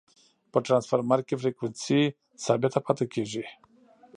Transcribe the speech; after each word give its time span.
په 0.51 0.57
ټرانسفرمر 0.65 1.19
کی 1.27 1.35
فریکوینسي 1.41 2.01
ثابته 2.45 2.79
پاتي 2.85 3.05
کیږي. 3.13 3.43